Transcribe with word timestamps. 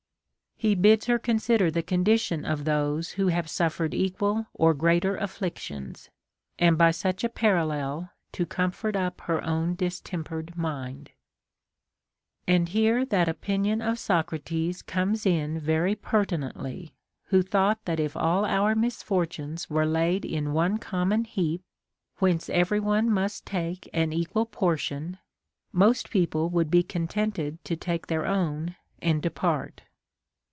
t 0.63 0.67
He 0.67 0.75
bids 0.75 1.07
her 1.07 1.17
consider 1.17 1.71
the 1.71 1.81
condition 1.81 2.45
of 2.45 2.65
those 2.65 3.13
who 3.13 3.29
have 3.29 3.49
suffered 3.49 3.95
equal 3.95 4.45
or 4.53 4.75
greater 4.75 5.17
afflictions, 5.17 6.11
and 6.59 6.77
by 6.77 6.91
such 6.91 7.23
a 7.23 7.29
parallel 7.29 8.11
to 8.33 8.45
comfort 8.45 8.95
up 8.95 9.21
her 9.21 9.43
own 9.43 9.73
distempered 9.73 10.55
mind. 10.55 11.09
9. 12.47 12.55
And 12.57 12.69
here 12.69 13.03
that 13.05 13.27
opinion 13.27 13.81
of 13.81 13.97
Socrates 13.97 14.83
comes 14.83 15.25
in 15.25 15.57
very 15.57 15.95
perti 15.95 16.37
nently, 16.51 16.91
who 17.29 17.41
thought 17.41 17.83
that 17.85 17.99
if 17.99 18.15
all 18.15 18.45
our 18.45 18.75
misfortunes 18.75 19.67
were 19.67 19.87
laid 19.87 20.23
in 20.23 20.53
one 20.53 20.77
common 20.77 21.23
heap, 21.23 21.63
Λvhence 22.19 22.51
every 22.51 22.79
one 22.79 23.09
must 23.09 23.47
take 23.47 23.89
an 23.95 24.13
equal 24.13 24.45
portion, 24.45 25.17
most 25.71 26.11
people 26.11 26.51
Avould 26.51 26.69
be 26.69 26.83
contented 26.83 27.57
to 27.65 27.75
take 27.75 28.05
their 28.05 28.27
own 28.27 28.75
and 29.01 29.23
depart. 29.23 29.81